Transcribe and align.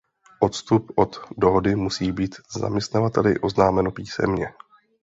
Odstup 0.41 0.91
od 0.97 1.19
dohody 1.37 1.75
musí 1.75 2.11
být 2.11 2.35
zaměstnavateli 2.57 3.39
oznámeno 3.39 3.91
písemně. 3.91 4.53